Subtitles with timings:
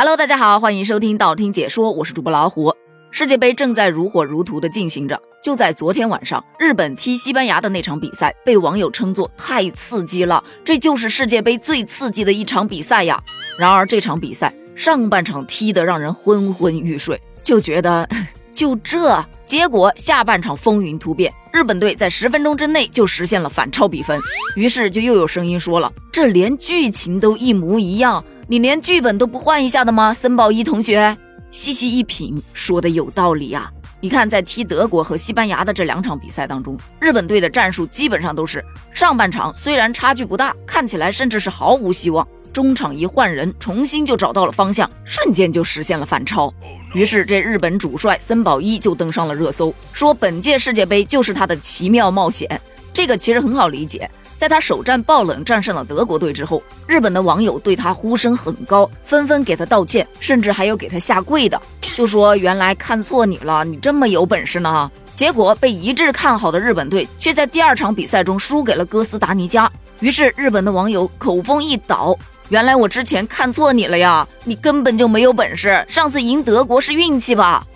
[0.00, 2.74] Hello，大家好，欢迎收听道听解说，我是主播老虎。
[3.10, 13.22] 世界杯正在如火如荼的进行着，就在昨天晚上，日本踢西班牙的那场比赛被网友称作太刺激了，这就是世界杯最刺激的一场比赛呀。
[13.58, 18.08] 然而这场比赛上半场踢得让人昏昏欲睡，就觉得
[18.50, 24.18] 就这结果，下半场风云突变，日本队在十分钟之内就实现了反超比分，
[24.56, 28.24] 于是就又有声音说了，这连剧情都一模一样。
[28.50, 31.16] 你连剧本都不换一下的吗，森保一同学？
[31.52, 33.70] 细细一品，说的有道理呀。
[34.00, 46.52] 你看，在踢德国和西班牙的这两场比赛当中，日本队的战术基本上都是上半场虽然差距不大，看起来甚至是毫无希望，中场一换人，重新就找到了方向，瞬间就实现了反超。
[46.92, 52.60] 于是这日本主帅森保一就登上了热搜，说本届世界杯就是他的奇妙冒险。
[52.92, 54.10] 这个其实很好理解。
[54.36, 61.60] 在他首战爆冷战胜了德国队之后，日本的网友对他呼声很高，纷纷给他道歉，甚至还有给他下跪的，
[61.94, 64.90] 就说原来看错你了，你这么有本事呢。
[65.12, 72.16] 结果被一致看好的日本队却在第二场比赛中输给了哥斯达黎加，于是日本的网友口风一倒，
[72.48, 77.66] 原来我之前看错你了呀，你根本就没有本事，上次赢德国是运气吧？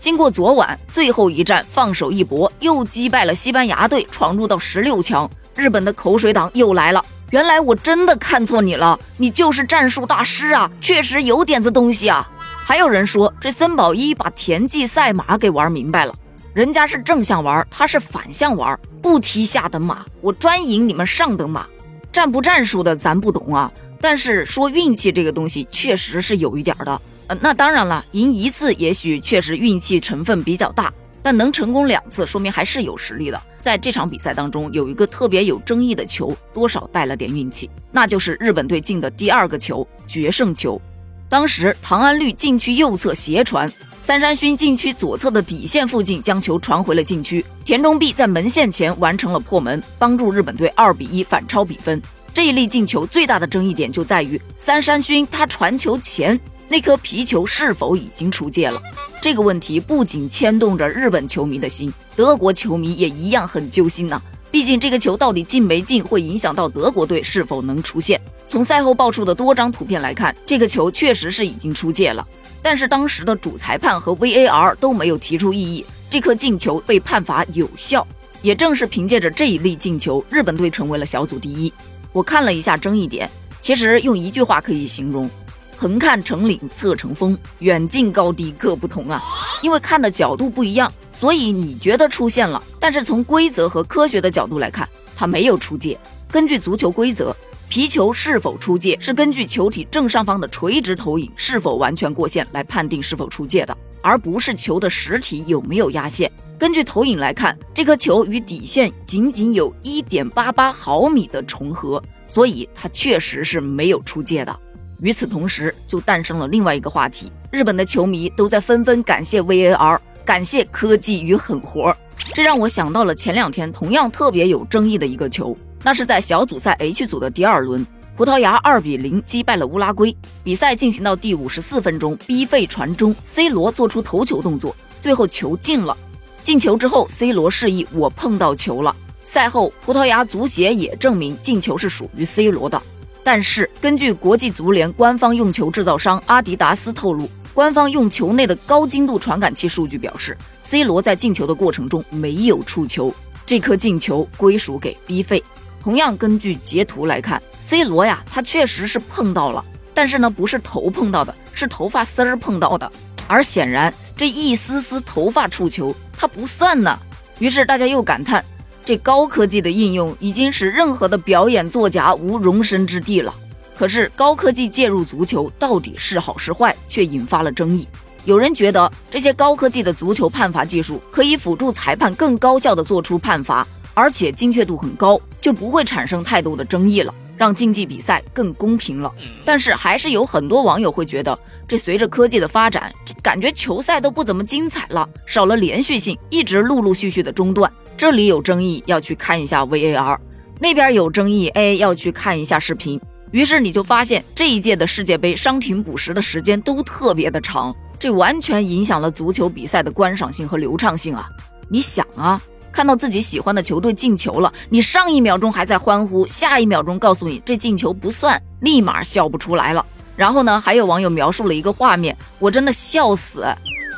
[0.00, 5.30] 经过昨晚最后一战放手一搏，又击败了西班牙队，闯入到十六强。
[5.54, 12.26] 日本的口水党又来了，原来我真的看错你了，你就是战术大师啊，确实有点子东西啊。
[12.64, 16.14] 还有人说这森保一把田忌赛马给玩明白了，
[16.54, 21.66] 人家是正向玩，他是反向玩，不踢下等马，我专赢你们上等马。
[22.10, 27.00] 战不战术的咱不懂啊，但是说运气这个东西确实是有一点的。
[27.28, 30.92] 呃，那当然了，赢一次也许确实运气成分比较大。
[31.22, 33.38] 但能成功两次，说明还是有实力的。
[33.58, 40.80] 在这场比赛当中，有一个特别有争议的球，多少带了点运气，那就是日本队进的第二个球——决胜球。
[41.28, 43.70] 当时唐安绿禁区右侧斜传，
[44.02, 52.00] 三山勋禁区左侧的底线附近将球传回了禁区，田中碧在门线前完成了破门，帮助日本队二比一反超比分。
[52.32, 58.80] 这一粒进球最大的争议点就在于三山勋他传球前那颗皮球是否已经出界了。
[59.20, 64.22] 这个问题不仅牵动着日本球迷的心，德国球迷也一样很揪心呐。
[64.52, 68.20] 毕竟这个球到底进没进，会影响到德国队是否能出线。
[68.46, 72.26] 从赛后爆出的多张图片来看，这个球确实是已经出界了。
[72.62, 78.06] 但是当时的主裁判和 VAR 都没有提出异议，这颗进球被判罚有效。
[78.42, 81.72] 也正是凭借着这一粒进球，日本队成为了小组第一。
[82.12, 85.28] 我看了一下争议点，其实用一句话可以形容。
[85.76, 89.22] 横看成岭侧成峰，远近高低各不同啊！
[89.62, 95.98] 因为看的角度不一样，所以你觉得出现了，但是从规则和科学的角度来看，它没有出界。
[96.30, 97.34] 根据足球规则，
[97.70, 106.28] 皮球是否出界是根据球体正上方的垂直投影是否完全过线来判定是否出界的，而不是球的实体有没有压线。
[106.58, 114.60] 根据投影来看，这颗球与底线仅仅有一点八八毫米的重合，所以它确实是没有出界的。
[115.00, 121.96] 与此同时，就诞生了另外一个话题，日本的球迷都在纷纷感谢 VAR，感谢科技与狠活。
[122.34, 127.86] 这让我想到了前两天同样特别有争议的一个球，那是在小组赛 H 组的第二轮，
[128.16, 130.14] 葡萄牙二比零击败了乌拉圭。
[130.44, 135.96] 比赛进行到第五十四分钟，B 费传中，C 罗做出头球动作，最后球进了。
[136.42, 138.94] 进球之后，C 罗示意我碰到球了。
[139.24, 142.80] 赛后，葡萄牙足协也证明进球是属于 C 罗的。
[143.22, 153.14] 但是，根据国际足联官方用球制造商阿迪达斯透露，官方用球内的高精度传感器数据表示，C 罗在进球的过程中没有触球，
[153.46, 155.42] 这颗进球归属给 B 费。
[155.82, 159.64] 同样，根据截图来看，C 罗呀，他确实是碰到了，
[159.94, 162.90] 但是呢，不是头碰到的，是头发丝儿碰到的。
[163.26, 166.98] 而显然，这一丝丝头发触球，它不算呢。
[167.38, 168.44] 于是大家又感叹。
[168.84, 173.32] 这高科技的应用已经使任何的表演作假无容身之地了。
[173.76, 177.86] 可是高科技介入足球到底是好是坏，却引发了争议。
[178.24, 189.12] 有人觉得这些高科技的足球判罚技术可以辅助裁判更高效地做出判罚，而且精确度很高，就不会产生太多的争议了，让竞技比赛更公平了。
[189.44, 192.92] 但是还是有很多网友会觉得，这随着科技的发展，
[193.22, 197.70] 感觉球赛都不怎么精彩了，少了连续性，一直陆陆续续的中断。
[197.96, 200.16] 这里有争议，要去看一下 VAR；
[200.58, 203.00] 那边有争议，，A，要去看一下视频。
[203.30, 211.28] 于是你就发现这一届的世界杯伤停补时的时间都特别的长，这完全影响了足球比赛的观赏性和流畅性啊！
[211.68, 212.40] 你想啊，
[212.72, 219.84] 看到自己喜欢的球队进球了，你上一秒钟还在欢呼，下一秒钟告诉你这进球不算，立马笑不出来了。
[220.16, 223.44] 然后呢，还有网友描述了一个画面，我真的笑死，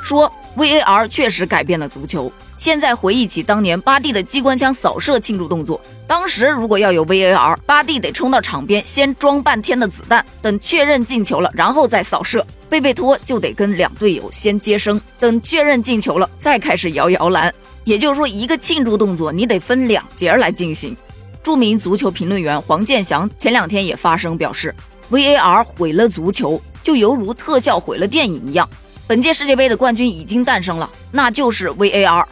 [0.03, 2.31] 说 VAR 确实改变了足球。
[2.57, 12.47] 现在回忆起当年巴蒂的机关枪扫射庆祝动作，当时如果要有 VAR，巴蒂得冲到场边先装半天的子弹，等确认进球了，然后再扫射。
[12.73, 17.55] 贝贝托就得跟两队友先接生，等确认进球了，再开始摇摇篮。
[17.85, 20.97] 也就是说，一个庆祝动作你得分两节来进行。
[21.43, 24.75] 著名足球评论员黄健翔前两天也发声表示
[25.11, 28.67] ，VAR 毁了足球，就犹如特效毁了电影一样。
[29.07, 32.25] 本届世界杯的冠军已经诞生了，那就是 VAR。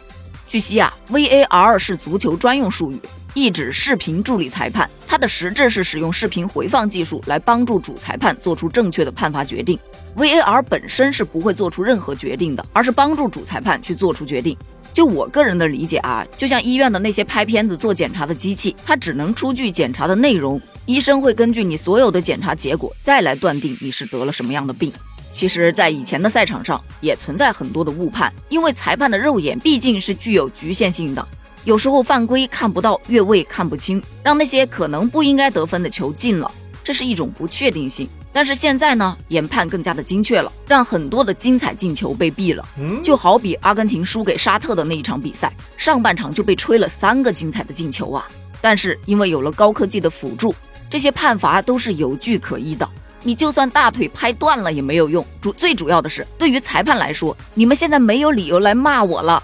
[0.47, 2.99] 据悉啊，VAR 是足球专用术语，
[3.33, 4.89] 意指视频助理裁判。
[5.07, 9.77] 它的实质是使用视频回放技术来帮助主裁判做出正确的判罚决定。
[10.15, 14.57] VAR 本身是不会做出任何决定的，而是帮助主裁判去做出决定。
[14.93, 24.91] 就我个人的理解啊，就像医院的那些拍片子做检查的机器，它只能出具检查的内容，医生会根据你所有的检查结果再来断定你是得了什么样的病。
[25.31, 31.25] 其实，在以前的赛场上也存在很多的误判，因为裁判的肉眼毕竟是具有局限性的，
[31.63, 36.51] 有时候犯规看不到，越位看不清，让那些可能不应该得分的球进了，
[36.83, 38.09] 这是一种不确定性。
[38.33, 42.65] 但是现在呢，研判更加的精确了，让很多的精彩进球被毙了。
[43.03, 48.27] 就好比阿根廷输给沙特的那一场比赛，上半场就被吹了三个精彩的进球啊！
[48.59, 50.55] 但是因为有了高科技的辅助，
[50.89, 52.89] 这些判罚都是有据可依的。
[53.21, 59.43] 你就算大腿拍断了也没有用，主最主要的是，对于裁判来说，你们现在没有理由来骂我了。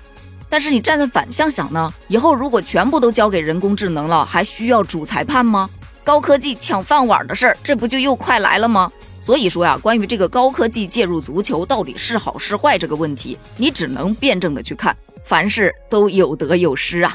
[0.50, 1.94] 但是你站在反向想呢？
[2.08, 5.70] 以后如果全部都交给人工智能了，还需要主裁判吗？
[6.04, 8.92] 高科技抢饭碗的事儿，这不就又快来了吗？
[9.20, 14.96] 所以说呀，关于这个高科技介入足球到底是好是坏这个问题，你只能辩证的去看，
[15.26, 17.14] 凡事都有得有失啊。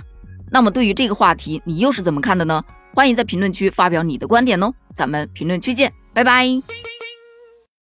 [0.51, 2.63] 那么对于这个话题，你又是怎么看的呢？
[2.95, 5.91] 欢迎在评论区发表你的观点哦，咱们评论区见。
[6.13, 6.47] 拜拜。